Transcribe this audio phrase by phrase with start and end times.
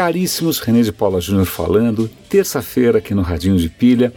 [0.00, 4.14] Caríssimos, René de Paula Júnior falando, terça-feira aqui no Radinho de Pilha.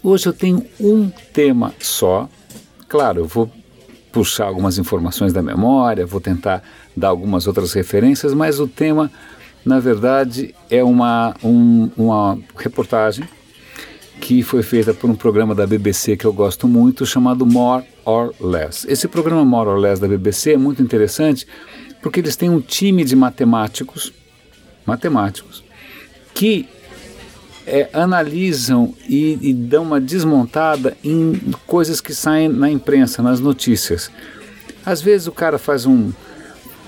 [0.00, 2.28] Hoje eu tenho um tema só.
[2.86, 3.50] Claro, eu vou
[4.12, 6.62] puxar algumas informações da memória, vou tentar
[6.96, 9.10] dar algumas outras referências, mas o tema,
[9.64, 13.28] na verdade, é uma, um, uma reportagem
[14.20, 18.32] que foi feita por um programa da BBC que eu gosto muito, chamado More or
[18.40, 18.86] Less.
[18.88, 21.48] Esse programa More or Less da BBC é muito interessante
[22.00, 24.12] porque eles têm um time de matemáticos
[24.86, 25.64] matemáticos,
[26.32, 26.68] que
[27.66, 31.34] é, analisam e, e, dão uma desmontada em
[31.66, 34.10] coisas que saem na imprensa, nas notícias.
[34.84, 36.12] Às vezes o cara faz um.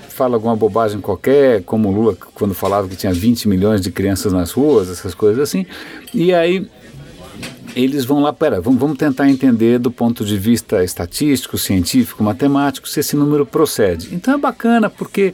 [0.07, 4.51] fala alguma bobagem qualquer, como Lula quando falava que tinha 20 milhões de crianças nas
[4.51, 5.65] ruas, essas coisas assim,
[6.13, 6.65] e aí
[7.75, 12.99] eles vão lá, pera, vamos tentar entender do ponto de vista estatístico, científico, matemático, se
[12.99, 14.13] esse número procede.
[14.13, 15.33] Então é bacana porque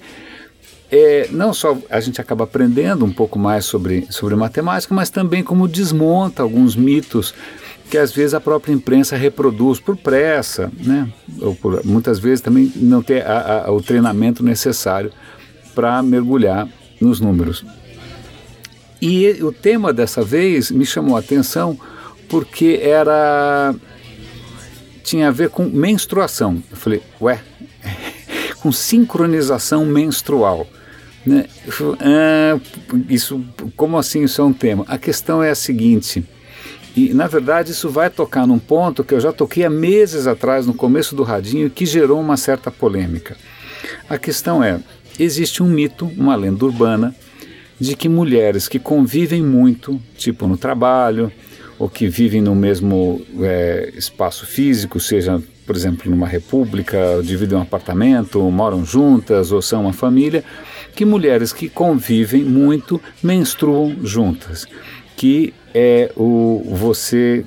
[0.92, 5.44] é, não só a gente acaba aprendendo um pouco mais sobre, sobre matemática, mas também
[5.44, 7.34] como desmonta alguns mitos
[7.90, 11.08] que às vezes a própria imprensa reproduz por pressa, né?
[11.40, 15.12] ou por, muitas vezes também não ter a, a, o treinamento necessário
[15.74, 16.68] para mergulhar
[17.00, 17.64] nos números.
[19.02, 21.78] E o tema dessa vez me chamou a atenção
[22.28, 23.76] porque era
[25.04, 26.64] tinha a ver com menstruação.
[26.72, 27.40] Eu falei, ué,
[28.62, 30.68] com sincronização menstrual.
[31.26, 31.46] Né?
[32.00, 32.60] Ah,
[33.10, 33.44] isso,
[33.76, 34.86] como assim isso é um tema?
[34.88, 36.24] A questão é a seguinte,
[36.96, 40.66] e na verdade isso vai tocar num ponto que eu já toquei há meses atrás,
[40.66, 43.36] no começo do radinho, que gerou uma certa polêmica.
[44.10, 44.80] A questão é:
[45.20, 47.16] existe um mito, uma lenda urbana,
[47.80, 51.32] de que mulheres que convivem muito, tipo no trabalho,
[51.78, 57.62] ou que vivem no mesmo é, espaço físico, seja, por exemplo, numa república, dividem um
[57.62, 60.44] apartamento, moram juntas ou são uma família,
[60.96, 64.66] que mulheres que convivem muito menstruam juntas,
[65.18, 67.46] que é o você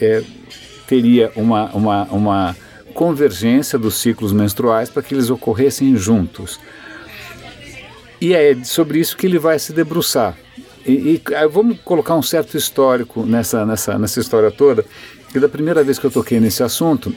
[0.00, 0.22] é,
[0.86, 2.56] teria uma, uma, uma
[2.94, 6.60] convergência dos ciclos menstruais para que eles ocorressem juntos.
[8.20, 10.36] E é sobre isso que ele vai se debruçar.
[10.86, 14.84] E, e vamos colocar um certo histórico nessa, nessa, nessa história toda,
[15.32, 17.12] que da primeira vez que eu toquei nesse assunto,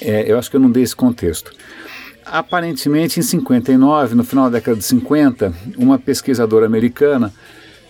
[0.00, 1.52] é, eu acho que eu não dei esse contexto.
[2.26, 7.32] Aparentemente, em 59, no final da década de 50, uma pesquisadora americana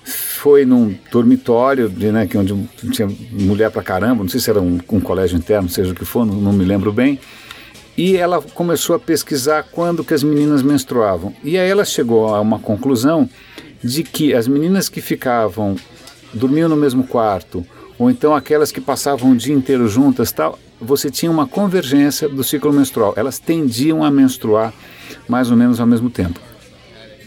[0.05, 2.55] foi num dormitório, de, né, que onde
[2.93, 6.05] tinha mulher pra caramba, não sei se era um, um colégio interno, seja o que
[6.05, 7.19] for, não, não, me lembro bem.
[7.97, 11.35] E ela começou a pesquisar quando que as meninas menstruavam.
[11.43, 13.29] E aí ela chegou a uma conclusão
[13.83, 15.77] de que as meninas que ficavam,
[16.35, 17.67] dormiam no mesmo quarto,
[17.99, 22.45] ou então aquelas que passavam o dia inteiro juntas, tal, você tinha uma convergência do
[22.45, 23.15] ciclo menstrual.
[23.17, 24.73] Elas tendiam a menstruar
[25.29, 26.41] mais ou menos ao mesmo tempo.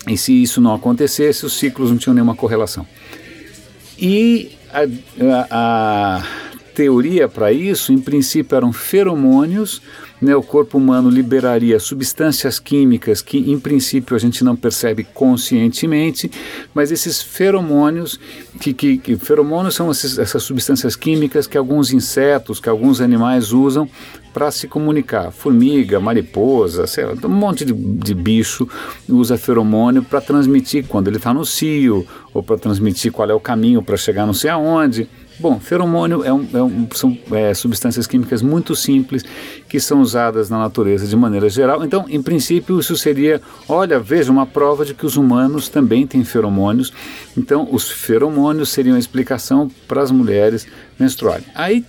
[0.08, 2.86] E se isso não acontecesse, os ciclos não tinham nenhuma correlação.
[3.98, 4.82] E a,
[5.22, 6.24] a, a
[6.74, 9.82] teoria para isso, em princípio, eram feromônios
[10.22, 16.30] né, o corpo humano liberaria substâncias químicas que, em princípio, a gente não percebe conscientemente,
[16.74, 18.20] mas esses feromônios,
[18.60, 23.52] que, que, que feromônios são esses, essas substâncias químicas que alguns insetos, que alguns animais
[23.52, 23.90] usam
[24.34, 25.32] para se comunicar.
[25.32, 28.68] Formiga, mariposa, sei lá, um monte de, de bicho
[29.08, 33.40] usa feromônio para transmitir quando ele está no cio, ou para transmitir qual é o
[33.40, 35.10] caminho para chegar não sei aonde.
[35.40, 39.24] Bom, feromônio é um, é um, são é, substâncias químicas muito simples
[39.70, 41.84] que são usadas na natureza de maneira geral.
[41.86, 46.26] Então, em princípio, isso seria, olha, veja, uma prova de que os humanos também têm
[46.26, 46.92] feromônios.
[47.38, 50.68] Então, os feromônios seriam a explicação para as mulheres
[51.00, 51.46] menstruarem.
[51.56, 51.86] Aí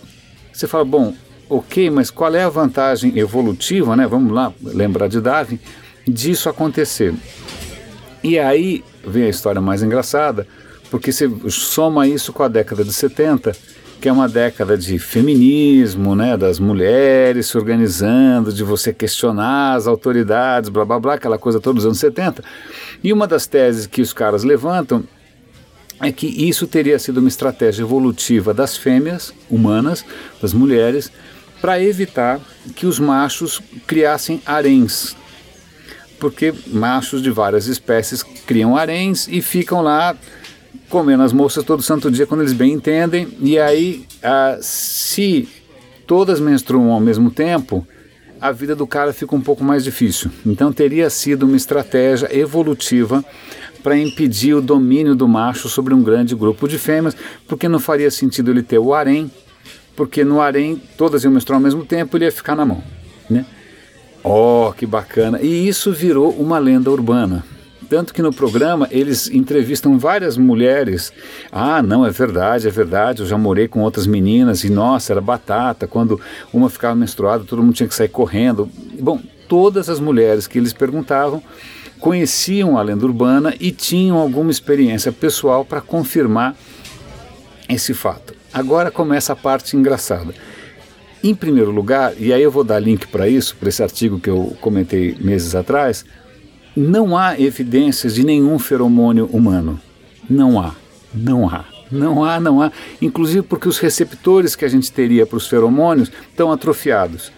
[0.52, 1.12] você fala, bom,
[1.48, 4.06] ok, mas qual é a vantagem evolutiva, né?
[4.06, 5.58] Vamos lá lembrar de Darwin,
[6.06, 7.12] disso acontecer.
[8.22, 10.46] E aí vem a história mais engraçada
[10.90, 13.52] porque você soma isso com a década de 70,
[14.00, 19.86] que é uma década de feminismo, né, das mulheres se organizando, de você questionar as
[19.86, 22.42] autoridades, blá blá blá, aquela coisa toda dos anos 70.
[23.04, 25.04] E uma das teses que os caras levantam
[26.00, 30.04] é que isso teria sido uma estratégia evolutiva das fêmeas humanas,
[30.40, 31.12] das mulheres,
[31.60, 32.40] para evitar
[32.74, 35.14] que os machos criassem haréns.
[36.18, 40.16] Porque machos de várias espécies criam haréns e ficam lá
[40.88, 43.28] comendo as moças todo santo dia quando eles bem entendem.
[43.40, 45.48] E aí, ah, se
[46.06, 47.86] todas menstruam ao mesmo tempo,
[48.40, 50.30] a vida do cara fica um pouco mais difícil.
[50.44, 53.24] Então teria sido uma estratégia evolutiva
[53.82, 57.16] para impedir o domínio do macho sobre um grande grupo de fêmeas,
[57.46, 59.30] porque não faria sentido ele ter o harém,
[59.96, 62.82] porque no harém todas iam menstruar ao mesmo tempo, ele ia ficar na mão,
[63.28, 63.46] né?
[64.22, 65.40] Oh, que bacana!
[65.40, 67.42] E isso virou uma lenda urbana
[67.90, 71.12] Tanto que no programa eles entrevistam várias mulheres.
[71.50, 73.22] Ah, não, é verdade, é verdade.
[73.22, 75.88] Eu já morei com outras meninas e nossa, era batata.
[75.88, 76.20] Quando
[76.52, 78.70] uma ficava menstruada, todo mundo tinha que sair correndo.
[79.00, 81.42] Bom, todas as mulheres que eles perguntavam
[81.98, 86.54] conheciam a lenda urbana e tinham alguma experiência pessoal para confirmar
[87.68, 88.34] esse fato.
[88.54, 90.32] Agora começa a parte engraçada.
[91.24, 94.30] Em primeiro lugar, e aí eu vou dar link para isso, para esse artigo que
[94.30, 96.04] eu comentei meses atrás,
[96.76, 99.80] não há evidências de nenhum feromônio humano.
[100.28, 100.74] Não há,
[101.12, 101.64] não há.
[101.90, 102.70] Não há, não há.
[103.02, 107.32] Inclusive porque os receptores que a gente teria para os feromônios estão atrofiados.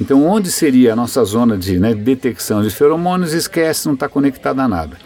[0.00, 4.62] Então, onde seria a nossa zona de né, detecção de feromônios, esquece, não está conectada
[4.62, 4.96] a nada.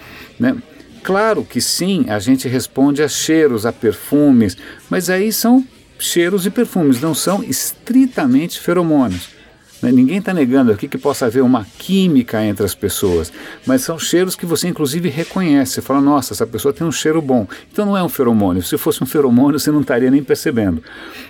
[0.40, 0.56] Né?
[1.02, 4.56] Claro que sim, a gente responde a cheiros, a perfumes,
[4.88, 5.64] mas aí são
[5.98, 9.35] cheiros e perfumes, não são estritamente feromônios.
[9.82, 9.92] Né?
[9.92, 13.32] Ninguém está negando aqui que possa haver uma química entre as pessoas,
[13.66, 15.74] mas são cheiros que você inclusive reconhece.
[15.74, 17.46] Você fala, nossa, essa pessoa tem um cheiro bom.
[17.72, 18.62] Então não é um feromônio.
[18.62, 20.82] Se fosse um feromônio, você não estaria nem percebendo.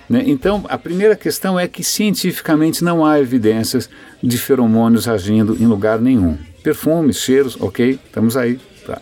[0.09, 0.23] Né?
[0.25, 3.89] Então a primeira questão é que cientificamente não há evidências
[4.21, 6.37] de feromônios agindo em lugar nenhum.
[6.63, 8.59] Perfumes, cheiros, ok, estamos aí.
[8.85, 9.01] Tá.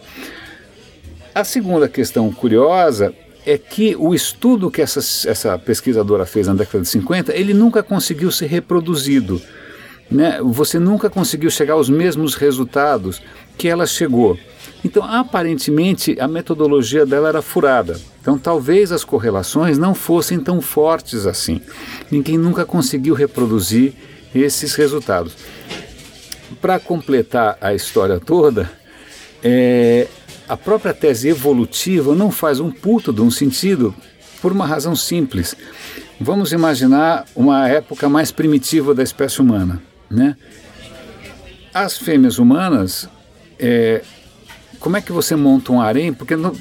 [1.34, 3.14] A segunda questão curiosa
[3.46, 5.00] é que o estudo que essa,
[5.30, 9.42] essa pesquisadora fez na década de 50, ele nunca conseguiu ser reproduzido.
[10.10, 10.40] Né?
[10.42, 13.22] Você nunca conseguiu chegar aos mesmos resultados
[13.58, 14.38] que ela chegou.
[14.84, 18.00] Então, aparentemente, a metodologia dela era furada.
[18.22, 21.62] Então, talvez as correlações não fossem tão fortes assim.
[22.10, 23.94] Ninguém nunca conseguiu reproduzir
[24.34, 25.36] esses resultados.
[26.62, 28.70] Para completar a história toda,
[29.44, 30.08] é,
[30.48, 33.94] a própria tese evolutiva não faz um puto de um sentido
[34.42, 35.56] por uma razão simples.
[36.20, 39.82] Vamos imaginar uma época mais primitiva da espécie humana.
[40.10, 40.36] Né?
[41.74, 43.10] As fêmeas humanas,
[43.60, 44.02] é,
[44.80, 46.14] como é que você monta um harém?
[46.14, 46.56] Porque não,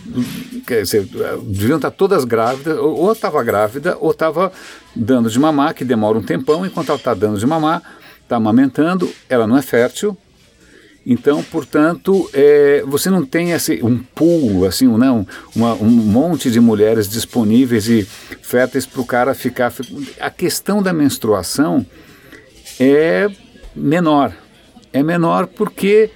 [0.66, 1.06] quer dizer,
[1.42, 4.50] deviam estar todas grávidas, ou estava grávida, ou estava
[4.96, 7.82] dando de mamar, que demora um tempão, enquanto ela está dando de mamar,
[8.22, 10.16] está amamentando, ela não é fértil,
[11.06, 16.58] então, portanto, é, você não tem esse, um pool, assim, não, uma, um monte de
[16.60, 18.02] mulheres disponíveis e
[18.42, 19.72] férteis para o cara ficar.
[20.18, 21.84] A questão da menstruação
[22.80, 23.28] é
[23.76, 24.32] menor.
[24.92, 26.10] É menor porque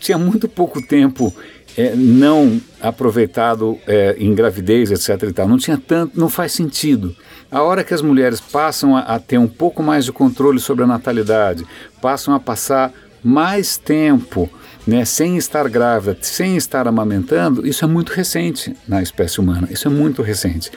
[0.00, 1.32] tinha muito pouco tempo
[1.76, 5.28] é, não aproveitado é, em gravidez, etc.
[5.28, 5.46] E tal.
[5.46, 7.14] Não tinha tanto, não faz sentido.
[7.50, 10.82] A hora que as mulheres passam a, a ter um pouco mais de controle sobre
[10.82, 11.64] a natalidade,
[12.02, 12.92] passam a passar
[13.28, 14.48] mais tempo
[14.86, 19.86] né, sem estar grávida, sem estar amamentando, isso é muito recente na espécie humana, isso
[19.86, 20.72] é muito recente.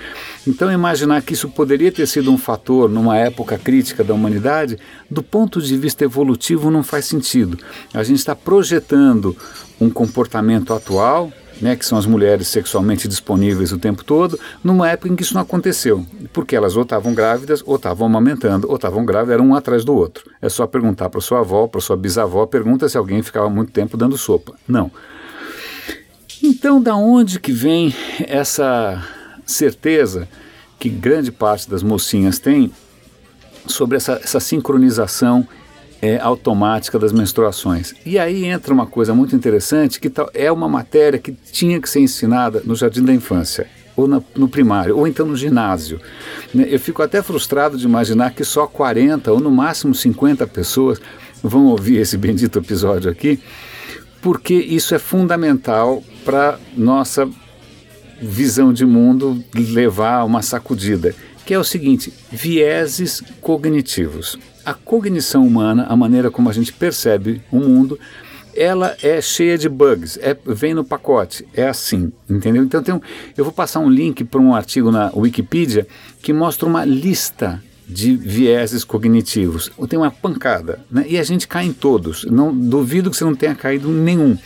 [0.46, 4.78] Então, imaginar que isso poderia ter sido um fator numa época crítica da humanidade,
[5.10, 7.58] do ponto de vista evolutivo, não faz sentido.
[7.94, 9.34] A gente está projetando
[9.80, 15.10] um comportamento atual né, que são as mulheres sexualmente disponíveis o tempo todo, numa época
[15.10, 19.06] em que isso não aconteceu, porque elas ou estavam grávidas, ou estavam amamentando, ou estavam
[19.06, 20.30] grávidas, eram um atrás do outro.
[20.42, 23.96] É só perguntar para sua avó, para sua bisavó, pergunta se alguém ficava muito tempo
[23.96, 24.54] dando sopa.
[24.68, 24.92] Não.
[26.44, 27.94] Então, da onde que vem
[28.28, 29.04] essa
[29.46, 30.28] certeza
[30.80, 32.72] que grande parte das mocinhas tem
[33.68, 35.48] sobre essa, essa sincronização
[36.02, 37.94] é, automática das menstruações.
[38.06, 42.00] E aí entra uma coisa muito interessante, que é uma matéria que tinha que ser
[42.00, 46.00] ensinada no jardim da infância, ou na, no primário, ou então no ginásio.
[46.54, 51.00] Né, eu fico até frustrado de imaginar que só 40 ou no máximo 50 pessoas
[51.44, 53.40] vão ouvir esse bendito episódio aqui,
[54.22, 57.28] porque isso é fundamental para nossa
[58.22, 65.86] visão de mundo levar uma sacudida, que é o seguinte: vieses cognitivos a cognição humana,
[65.90, 68.00] a maneira como a gente percebe o mundo,
[68.56, 72.64] ela é cheia de bugs, é, vem no pacote, é assim, entendeu?
[72.64, 73.00] Então tem um,
[73.38, 75.88] eu vou passar um link para um artigo na Wikipedia
[76.22, 79.72] que mostra uma lista de vieses cognitivos.
[79.90, 81.06] Tem uma pancada, né?
[81.08, 82.26] e a gente cai em todos.
[82.26, 84.38] Não duvido que você não tenha caído em nenhum.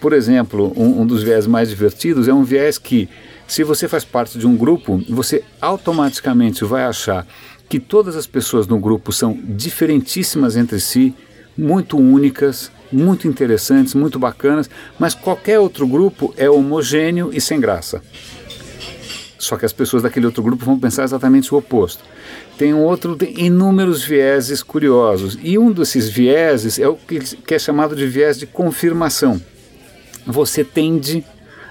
[0.00, 3.08] Por exemplo, um, um dos viés mais divertidos é um viés que,
[3.46, 7.26] se você faz parte de um grupo, você automaticamente vai achar
[7.68, 11.14] que todas as pessoas no grupo são diferentíssimas entre si,
[11.56, 14.68] muito únicas, muito interessantes, muito bacanas,
[14.98, 18.02] mas qualquer outro grupo é homogêneo e sem graça.
[19.38, 22.04] Só que as pessoas daquele outro grupo vão pensar exatamente o oposto.
[22.56, 27.58] Tem um outro, tem inúmeros vieses curiosos, e um desses vieses é o que é
[27.58, 29.40] chamado de viés de confirmação.
[30.26, 31.24] Você tende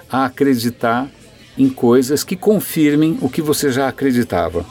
[0.10, 1.10] a acreditar
[1.58, 4.66] em coisas que confirmem o que você já acreditava.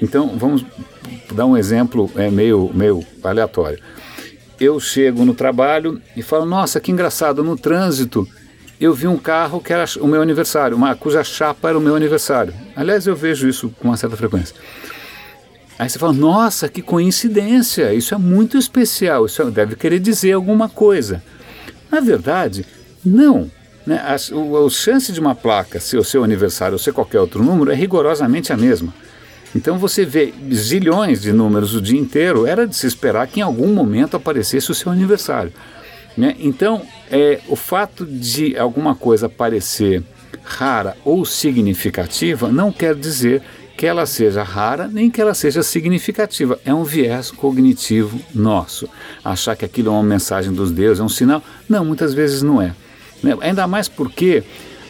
[0.00, 0.64] Então, vamos
[1.32, 3.78] dar um exemplo é, meio, meio aleatório.
[4.58, 8.26] eu chego no trabalho e falo: Nossa, que engraçado, no trânsito
[8.80, 11.94] eu vi um carro que era o meu aniversário, uma, cuja chapa era o meu
[11.94, 12.54] aniversário.
[12.74, 14.56] Aliás, eu vejo isso com uma certa frequência.
[15.78, 20.68] Aí você fala: Nossa, que coincidência, isso é muito especial, isso deve querer dizer alguma
[20.68, 21.22] coisa.
[21.90, 22.64] Na verdade,
[23.04, 23.50] não.
[23.86, 23.96] Né?
[23.96, 27.42] A, a, a chance de uma placa ser o seu aniversário ou ser qualquer outro
[27.42, 28.92] número é rigorosamente a mesma.
[29.54, 33.42] Então você vê zilhões de números o dia inteiro, era de se esperar que em
[33.42, 35.52] algum momento aparecesse o seu aniversário.
[36.16, 36.36] Né?
[36.38, 40.02] Então, é, o fato de alguma coisa parecer
[40.42, 43.42] rara ou significativa não quer dizer
[43.76, 46.60] que ela seja rara nem que ela seja significativa.
[46.64, 48.88] É um viés cognitivo nosso.
[49.24, 51.42] Achar que aquilo é uma mensagem dos deuses, é um sinal.
[51.68, 52.74] Não, muitas vezes não é.
[53.22, 53.36] Né?
[53.40, 54.42] Ainda mais porque,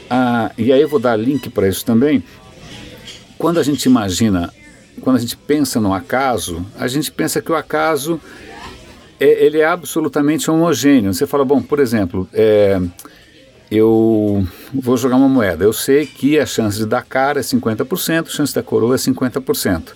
[0.08, 2.22] ah, e aí eu vou dar link para isso também,
[3.38, 4.52] quando a gente imagina,
[5.00, 8.20] quando a gente pensa no acaso, a gente pensa que o acaso
[9.18, 11.12] é, ele é absolutamente homogêneo.
[11.12, 12.80] Você fala, bom, por exemplo, é,
[13.70, 15.64] eu vou jogar uma moeda.
[15.64, 18.98] Eu sei que a chance de dar cara é 50%, a chance da coroa é
[18.98, 19.92] 50%.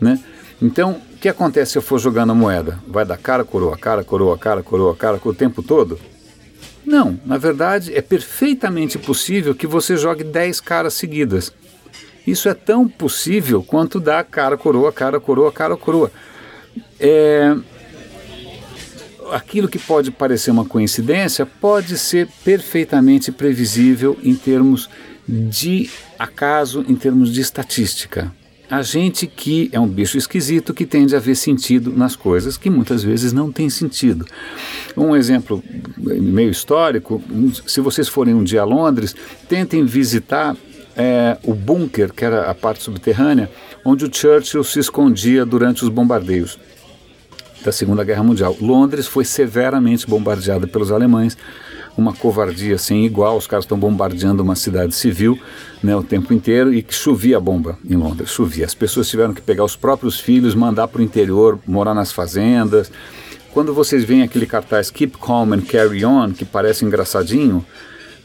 [0.00, 0.18] Né?
[0.62, 2.78] Então, o que acontece se eu for jogando a moeda?
[2.86, 5.98] Vai dar cara, coroa, cara, coroa, cara, coroa, cara, o tempo todo?
[6.84, 11.52] Não, na verdade é perfeitamente possível que você jogue 10 caras seguidas.
[12.26, 16.10] Isso é tão possível quanto dar cara, coroa, cara, coroa, cara, coroa.
[16.98, 17.56] É,
[19.32, 24.88] aquilo que pode parecer uma coincidência pode ser perfeitamente previsível em termos
[25.26, 28.32] de acaso, em termos de estatística.
[28.70, 32.70] A gente que é um bicho esquisito que tende a ver sentido nas coisas que
[32.70, 34.24] muitas vezes não tem sentido.
[34.96, 35.62] Um exemplo
[35.96, 37.20] meio histórico:
[37.66, 39.14] se vocês forem um dia a Londres,
[39.48, 40.56] tentem visitar
[40.96, 43.50] é, o bunker, que era a parte subterrânea,
[43.84, 46.56] onde o Churchill se escondia durante os bombardeios
[47.64, 48.56] da Segunda Guerra Mundial.
[48.60, 51.36] Londres foi severamente bombardeada pelos alemães,
[52.00, 53.36] uma covardia sem igual.
[53.36, 55.38] Os caras estão bombardeando uma cidade civil
[55.82, 58.64] né, o tempo inteiro e que chovia bomba em Londres, chovia.
[58.64, 62.90] As pessoas tiveram que pegar os próprios filhos, mandar para o interior, morar nas fazendas.
[63.52, 67.64] Quando vocês veem aquele cartaz Keep Calm and Carry On, que parece engraçadinho,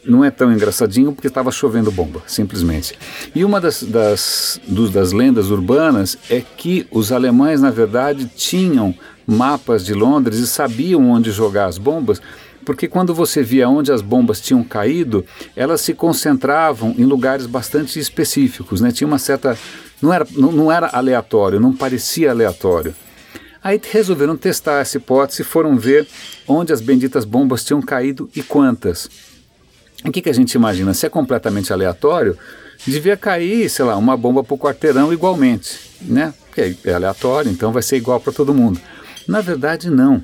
[0.06, 2.98] não é tão engraçadinho porque estava chovendo bomba, simplesmente.
[3.34, 8.94] E uma das, das, dos, das lendas urbanas é que os alemães, na verdade, tinham
[9.26, 12.22] mapas de Londres e sabiam onde jogar as bombas,
[12.66, 15.24] porque quando você via onde as bombas tinham caído,
[15.56, 18.92] elas se concentravam em lugares bastante específicos, né?
[18.92, 19.58] Tinha uma certa
[20.02, 22.94] não era não, não era aleatório, não parecia aleatório.
[23.64, 26.08] Aí resolveram testar essa hipótese e foram ver
[26.48, 29.10] onde as benditas bombas tinham caído e quantas.
[30.04, 30.94] O que, que a gente imagina?
[30.94, 32.38] Se é completamente aleatório,
[32.86, 36.34] devia cair, sei lá, uma bomba por quarteirão igualmente, né?
[36.46, 38.80] Porque é aleatório, então vai ser igual para todo mundo.
[39.28, 40.24] Na verdade, não.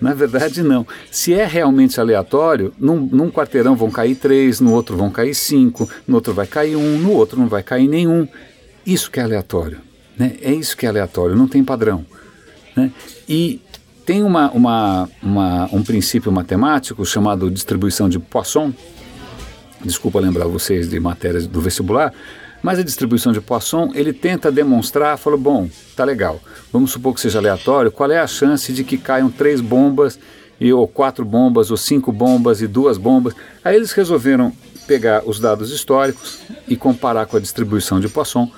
[0.00, 0.86] Na, verdade, não.
[1.10, 5.88] Se é realmente aleatório, num, num, quarteirão vão cair três, no outro vão cair cinco,
[6.06, 8.26] no outro vai cair um, no outro não vai cair nenhum.
[8.86, 9.78] Isso que é aleatório.
[10.16, 10.36] Né?
[10.40, 12.04] É isso que é aleatório, não tem padrão.
[12.76, 12.90] Né?
[13.28, 13.60] E
[14.04, 18.72] tem uma, uma, uma, um princípio matemático chamado distribuição de Poisson.
[19.84, 22.12] Desculpa lembrar vocês de matérias do vestibular,
[22.64, 26.40] mas a distribuição de Poisson, ele tenta demonstrar, falou, bom, tá legal,
[26.72, 30.18] vamos supor que seja aleatório, qual é a chance de que caiam três bombas,
[30.58, 33.34] e, ou quatro bombas, ou cinco bombas e duas bombas?
[33.62, 34.50] Aí eles resolveram
[34.86, 36.38] pegar os dados históricos
[36.68, 38.50] e comparar com a distribuição de Poisson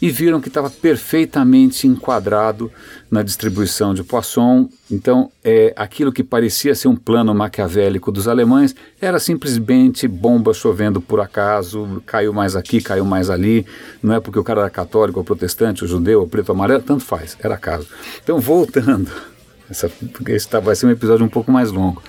[0.00, 2.70] e viram que estava perfeitamente enquadrado
[3.10, 4.68] na distribuição de Poisson.
[4.90, 11.00] Então, é, aquilo que parecia ser um plano maquiavélico dos alemães era simplesmente bomba chovendo
[11.00, 13.64] por acaso, caiu mais aqui, caiu mais ali.
[14.02, 16.82] Não é porque o cara era católico ou protestante, ou judeu, ou preto ou amarelo,
[16.82, 17.86] tanto faz, era acaso.
[18.22, 19.10] Então, voltando,
[19.70, 19.90] essa,
[20.28, 22.02] esse tá, vai ser um episódio um pouco mais longo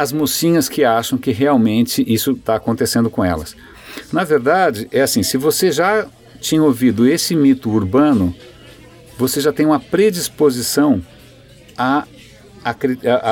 [0.00, 3.54] as mocinhas que acham que realmente isso está acontecendo com elas.
[4.10, 6.06] Na verdade, é assim: se você já
[6.40, 8.34] tinha ouvido esse mito urbano,
[9.18, 11.02] você já tem uma predisposição
[11.76, 12.06] a,
[12.64, 12.74] a,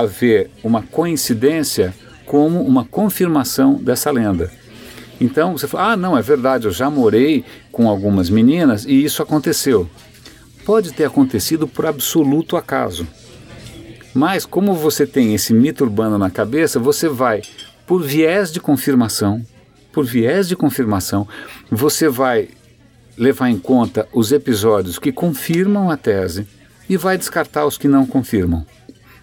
[0.00, 1.94] a ver uma coincidência
[2.26, 4.52] como uma confirmação dessa lenda.
[5.18, 9.22] Então você fala: ah, não, é verdade, eu já morei com algumas meninas e isso
[9.22, 9.88] aconteceu.
[10.66, 13.08] Pode ter acontecido por absoluto acaso.
[14.18, 17.40] Mas como você tem esse mito urbano na cabeça, você vai,
[17.86, 19.46] por viés de confirmação,
[19.92, 21.28] por viés de confirmação,
[21.70, 22.48] você vai
[23.16, 26.48] levar em conta os episódios que confirmam a tese
[26.90, 28.66] e vai descartar os que não confirmam.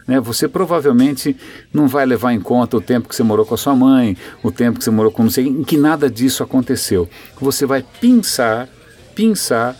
[0.08, 0.18] Né?
[0.22, 1.36] Você provavelmente
[1.74, 4.50] não vai levar em conta o tempo que você morou com a sua mãe, o
[4.50, 7.10] tempo que você morou com não sei em que nada disso aconteceu.
[7.42, 8.70] Você vai pensar,
[9.14, 9.76] pensar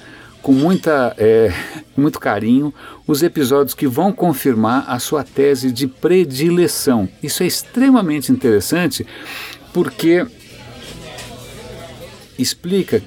[0.46, 1.52] com muita, é,
[1.98, 2.72] muito carinho
[3.08, 7.10] os episódios que vão confirmar a sua tese de predileção.
[7.24, 9.04] Isso é extremamente interessante
[9.74, 10.24] porque
[12.38, 13.02] explica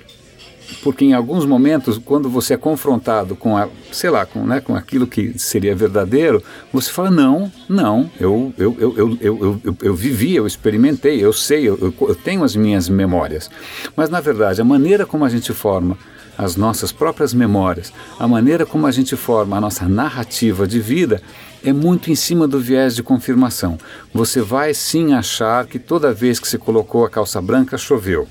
[0.83, 4.77] porque em alguns momentos, quando você é confrontado com a, sei lá, com, né, com
[4.77, 6.43] aquilo que seria verdadeiro,
[6.73, 11.33] você fala, não, não, eu, eu, eu, eu, eu, eu, eu vivi, eu experimentei, eu
[11.33, 13.51] sei, eu, eu tenho as minhas memórias.
[13.97, 15.97] Mas, na verdade, a maneira como a gente forma
[16.39, 21.21] as nossas próprias memórias, a maneira como a gente forma a nossa narrativa de vida
[21.65, 23.77] é muito em cima do viés de confirmação.
[24.15, 28.29] Você vai sim achar que toda vez que você colocou a calça branca choveu.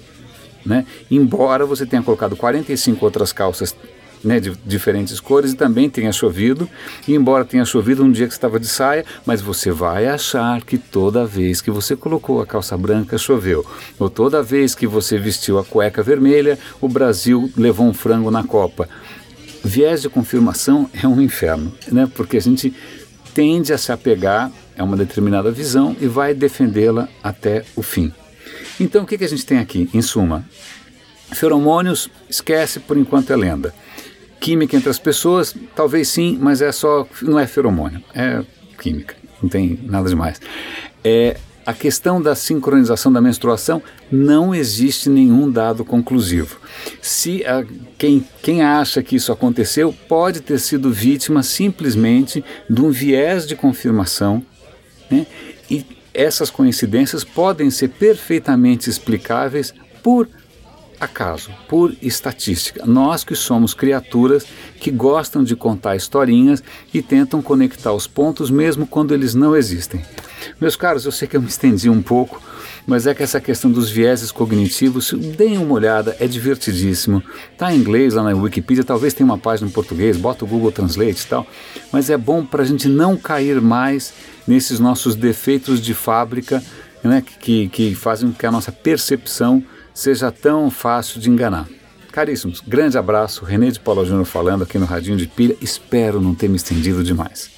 [0.66, 0.86] Né?
[1.12, 3.76] Embora você tenha colocado 45 outras calças
[4.28, 6.70] né, de diferentes cores e também tenha chovido,
[7.08, 10.78] e embora tenha chovido um dia que estava de saia, mas você vai achar que
[10.78, 13.66] toda vez que você colocou a calça branca choveu,
[13.98, 18.44] ou toda vez que você vestiu a cueca vermelha, o Brasil levou um frango na
[18.44, 18.90] Copa.
[19.64, 22.74] Viés de confirmação é um inferno, né, porque a gente
[23.34, 28.12] tende a se apegar a uma determinada visão e vai defendê-la até o fim.
[28.78, 30.46] Então, o que, que a gente tem aqui, em suma?
[31.32, 33.74] Feromônios, esquece por enquanto é lenda.
[34.48, 38.42] Química entre as pessoas, talvez sim, mas é só, não é feromônio, é
[38.80, 40.40] química, não tem nada demais.
[41.04, 41.36] É,
[41.66, 46.62] a questão da sincronização da menstruação não existe nenhum dado conclusivo.
[47.02, 47.66] Se a,
[47.98, 53.54] quem, quem acha que isso aconteceu pode ter sido vítima simplesmente de um viés de
[53.54, 54.42] confirmação
[55.12, 55.28] né?
[55.70, 60.26] e essas coincidências podem ser perfeitamente explicáveis por
[61.00, 62.86] acaso, por estatística.
[62.86, 64.46] Nós que somos criaturas
[64.80, 66.64] que gostam de contar historinhas
[66.94, 70.04] e tentam conectar os pontos mesmo quando eles não existem.
[70.60, 72.42] Meus caros, eu sei que eu me estendi um pouco,
[72.86, 77.22] mas é que essa questão dos vieses cognitivos, deem uma olhada, é divertidíssimo.
[77.52, 80.72] Está em inglês lá na Wikipedia, talvez tenha uma página em português, bota o Google
[80.72, 81.46] Translate e tal,
[81.92, 84.14] mas é bom para a gente não cair mais
[84.48, 86.64] nesses nossos defeitos de fábrica
[87.04, 89.64] né, que, que fazem com que a nossa percepção
[89.98, 91.68] seja tão fácil de enganar.
[92.12, 95.58] Caríssimos, grande abraço, René de Paula Júnior falando aqui no Radinho de Pilha.
[95.60, 97.57] Espero não ter me estendido demais.